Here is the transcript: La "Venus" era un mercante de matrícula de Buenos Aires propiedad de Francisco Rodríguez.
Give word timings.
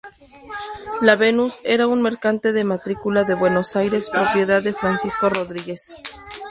La 1.01 1.15
"Venus" 1.15 1.61
era 1.63 1.85
un 1.85 2.01
mercante 2.01 2.53
de 2.53 2.63
matrícula 2.63 3.23
de 3.23 3.35
Buenos 3.35 3.75
Aires 3.75 4.09
propiedad 4.09 4.63
de 4.63 4.73
Francisco 4.73 5.29
Rodríguez. 5.29 5.93